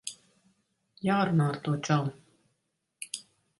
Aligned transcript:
Jārunā 1.09 1.47
ar 1.51 1.61
to 1.69 1.75
čali. 1.89 2.17